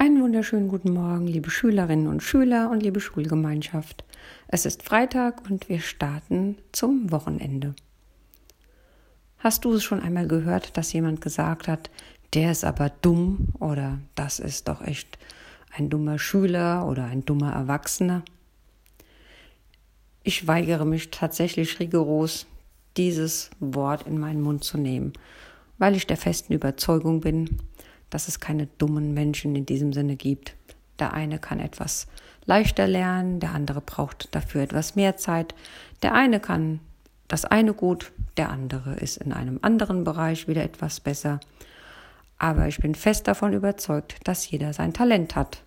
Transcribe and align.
Einen 0.00 0.22
wunderschönen 0.22 0.68
guten 0.68 0.94
Morgen, 0.94 1.26
liebe 1.26 1.50
Schülerinnen 1.50 2.06
und 2.06 2.22
Schüler 2.22 2.70
und 2.70 2.82
liebe 2.82 3.02
Schulgemeinschaft. 3.02 4.02
Es 4.48 4.64
ist 4.64 4.82
Freitag 4.82 5.42
und 5.50 5.68
wir 5.68 5.80
starten 5.80 6.56
zum 6.72 7.12
Wochenende. 7.12 7.74
Hast 9.40 9.66
du 9.66 9.74
es 9.74 9.84
schon 9.84 10.00
einmal 10.00 10.26
gehört, 10.26 10.78
dass 10.78 10.94
jemand 10.94 11.20
gesagt 11.20 11.68
hat, 11.68 11.90
der 12.32 12.50
ist 12.50 12.64
aber 12.64 12.90
dumm 13.02 13.48
oder 13.58 13.98
das 14.14 14.38
ist 14.38 14.68
doch 14.68 14.80
echt 14.80 15.18
ein 15.76 15.90
dummer 15.90 16.18
Schüler 16.18 16.86
oder 16.88 17.04
ein 17.04 17.26
dummer 17.26 17.52
Erwachsener? 17.52 18.22
Ich 20.22 20.48
weigere 20.48 20.86
mich 20.86 21.10
tatsächlich 21.10 21.78
rigoros, 21.78 22.46
dieses 22.96 23.50
Wort 23.60 24.06
in 24.06 24.18
meinen 24.18 24.40
Mund 24.40 24.64
zu 24.64 24.78
nehmen, 24.78 25.12
weil 25.76 25.94
ich 25.94 26.06
der 26.06 26.16
festen 26.16 26.54
Überzeugung 26.54 27.20
bin, 27.20 27.58
dass 28.10 28.28
es 28.28 28.40
keine 28.40 28.66
dummen 28.66 29.14
Menschen 29.14 29.56
in 29.56 29.66
diesem 29.66 29.92
Sinne 29.92 30.16
gibt. 30.16 30.54
Der 30.98 31.14
eine 31.14 31.38
kann 31.38 31.60
etwas 31.60 32.06
leichter 32.44 32.86
lernen, 32.86 33.40
der 33.40 33.52
andere 33.52 33.80
braucht 33.80 34.34
dafür 34.34 34.62
etwas 34.62 34.96
mehr 34.96 35.16
Zeit. 35.16 35.54
Der 36.02 36.14
eine 36.14 36.40
kann 36.40 36.80
das 37.28 37.44
eine 37.44 37.74
gut, 37.74 38.12
der 38.36 38.50
andere 38.50 38.94
ist 38.94 39.18
in 39.18 39.32
einem 39.32 39.60
anderen 39.62 40.04
Bereich 40.04 40.48
wieder 40.48 40.64
etwas 40.64 41.00
besser. 41.00 41.40
Aber 42.38 42.66
ich 42.66 42.78
bin 42.78 42.94
fest 42.94 43.28
davon 43.28 43.52
überzeugt, 43.52 44.16
dass 44.24 44.50
jeder 44.50 44.72
sein 44.72 44.92
Talent 44.92 45.36
hat. 45.36 45.62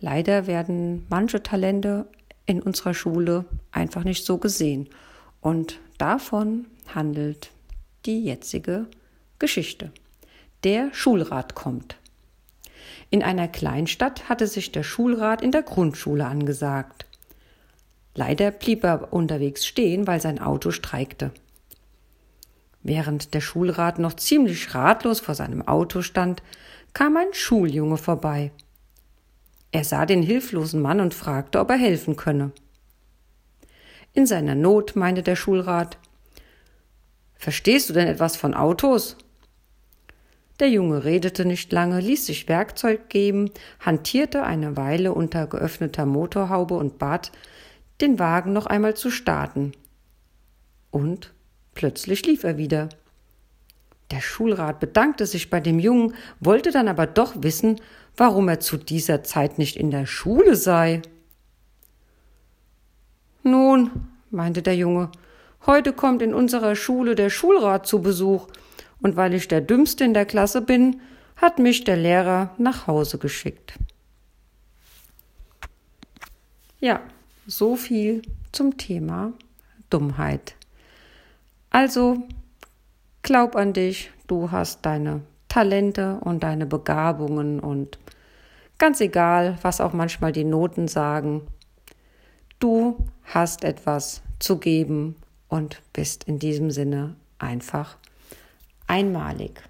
Leider 0.00 0.46
werden 0.46 1.06
manche 1.08 1.42
Talente 1.42 2.06
in 2.46 2.62
unserer 2.62 2.94
Schule 2.94 3.44
einfach 3.70 4.04
nicht 4.04 4.24
so 4.24 4.38
gesehen. 4.38 4.88
Und 5.40 5.78
davon 5.98 6.66
handelt 6.94 7.50
die 8.06 8.24
jetzige 8.24 8.86
Geschichte. 9.38 9.92
Der 10.64 10.92
Schulrat 10.92 11.54
kommt. 11.54 11.96
In 13.10 13.22
einer 13.22 13.46
Kleinstadt 13.46 14.28
hatte 14.28 14.48
sich 14.48 14.72
der 14.72 14.82
Schulrat 14.82 15.40
in 15.40 15.52
der 15.52 15.62
Grundschule 15.62 16.26
angesagt. 16.26 17.06
Leider 18.16 18.50
blieb 18.50 18.82
er 18.82 19.12
unterwegs 19.12 19.64
stehen, 19.64 20.08
weil 20.08 20.20
sein 20.20 20.40
Auto 20.40 20.72
streikte. 20.72 21.30
Während 22.82 23.34
der 23.34 23.40
Schulrat 23.40 24.00
noch 24.00 24.14
ziemlich 24.14 24.74
ratlos 24.74 25.20
vor 25.20 25.36
seinem 25.36 25.66
Auto 25.66 26.02
stand, 26.02 26.42
kam 26.92 27.16
ein 27.16 27.32
Schuljunge 27.32 27.96
vorbei. 27.96 28.50
Er 29.70 29.84
sah 29.84 30.06
den 30.06 30.22
hilflosen 30.22 30.82
Mann 30.82 31.00
und 31.00 31.14
fragte, 31.14 31.60
ob 31.60 31.70
er 31.70 31.76
helfen 31.76 32.16
könne. 32.16 32.50
In 34.12 34.26
seiner 34.26 34.56
Not 34.56 34.96
meinte 34.96 35.22
der 35.22 35.36
Schulrat 35.36 35.98
Verstehst 37.36 37.88
du 37.88 37.92
denn 37.92 38.08
etwas 38.08 38.36
von 38.36 38.54
Autos? 38.54 39.16
Der 40.60 40.70
Junge 40.70 41.04
redete 41.04 41.44
nicht 41.44 41.72
lange, 41.72 42.00
ließ 42.00 42.26
sich 42.26 42.48
Werkzeug 42.48 43.08
geben, 43.08 43.50
hantierte 43.78 44.42
eine 44.42 44.76
Weile 44.76 45.14
unter 45.14 45.46
geöffneter 45.46 46.04
Motorhaube 46.04 46.74
und 46.74 46.98
bat, 46.98 47.30
den 48.00 48.18
Wagen 48.18 48.52
noch 48.52 48.66
einmal 48.66 48.94
zu 48.94 49.10
starten. 49.10 49.72
Und 50.90 51.32
plötzlich 51.74 52.26
lief 52.26 52.42
er 52.42 52.58
wieder. 52.58 52.88
Der 54.10 54.20
Schulrat 54.20 54.80
bedankte 54.80 55.26
sich 55.26 55.50
bei 55.50 55.60
dem 55.60 55.78
Jungen, 55.78 56.14
wollte 56.40 56.72
dann 56.72 56.88
aber 56.88 57.06
doch 57.06 57.34
wissen, 57.42 57.80
warum 58.16 58.48
er 58.48 58.58
zu 58.58 58.78
dieser 58.78 59.22
Zeit 59.22 59.58
nicht 59.58 59.76
in 59.76 59.90
der 59.90 60.06
Schule 60.06 60.56
sei. 60.56 61.02
Nun, 63.44 63.90
meinte 64.30 64.62
der 64.62 64.74
Junge, 64.74 65.10
heute 65.66 65.92
kommt 65.92 66.22
in 66.22 66.34
unserer 66.34 66.74
Schule 66.74 67.14
der 67.14 67.30
Schulrat 67.30 67.86
zu 67.86 68.02
Besuch, 68.02 68.48
und 69.00 69.16
weil 69.16 69.34
ich 69.34 69.48
der 69.48 69.60
Dümmste 69.60 70.04
in 70.04 70.14
der 70.14 70.26
Klasse 70.26 70.62
bin, 70.62 71.00
hat 71.36 71.58
mich 71.58 71.84
der 71.84 71.96
Lehrer 71.96 72.54
nach 72.58 72.86
Hause 72.86 73.18
geschickt. 73.18 73.74
Ja, 76.80 77.00
so 77.46 77.76
viel 77.76 78.22
zum 78.52 78.76
Thema 78.76 79.32
Dummheit. 79.90 80.54
Also 81.70 82.22
glaub 83.22 83.56
an 83.56 83.72
dich, 83.72 84.10
du 84.26 84.50
hast 84.50 84.84
deine 84.84 85.22
Talente 85.48 86.18
und 86.20 86.42
deine 86.42 86.66
Begabungen 86.66 87.60
und 87.60 87.98
ganz 88.78 89.00
egal, 89.00 89.58
was 89.62 89.80
auch 89.80 89.92
manchmal 89.92 90.32
die 90.32 90.44
Noten 90.44 90.88
sagen, 90.88 91.42
du 92.58 93.06
hast 93.24 93.64
etwas 93.64 94.22
zu 94.38 94.58
geben 94.58 95.16
und 95.48 95.82
bist 95.92 96.24
in 96.24 96.38
diesem 96.38 96.70
Sinne 96.70 97.16
einfach 97.38 97.96
einmalig. 98.88 99.62